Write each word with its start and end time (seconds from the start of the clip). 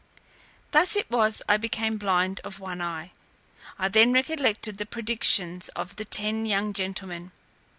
Thus 0.71 0.95
it 0.95 1.11
was 1.11 1.43
I 1.47 1.57
became 1.57 1.97
blind 1.99 2.41
of 2.43 2.59
one 2.59 2.81
eye. 2.81 3.11
I 3.77 3.87
then 3.87 4.11
recollected 4.13 4.79
the 4.79 4.87
predictions 4.87 5.69
of 5.75 5.97
the 5.97 6.05
ten 6.05 6.47
young 6.47 6.73
gentlemen. 6.73 7.29